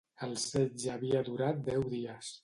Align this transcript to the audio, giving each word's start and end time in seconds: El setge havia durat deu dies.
El 0.27 0.31
setge 0.43 0.87
havia 0.93 1.21
durat 1.27 1.59
deu 1.67 1.85
dies. 1.93 2.33